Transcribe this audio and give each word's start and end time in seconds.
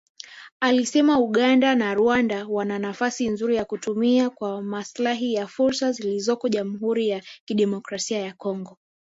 Alisema 0.59 1.19
Uganda 1.19 1.75
na 1.75 1.93
Rwanda 1.93 2.45
wana 2.49 2.79
nafasi 2.79 3.29
nzuri 3.29 3.55
ya 3.55 3.65
kutumia 3.65 4.29
kwa 4.29 4.61
maslahi 4.61 5.33
yao 5.33 5.47
fursa 5.47 5.91
zilizoko 5.91 6.49
Jamhuri 6.49 7.07
ya 7.07 7.23
Kidemokrasia 7.45 8.19
ya 8.19 8.33
Kongo 8.33 8.77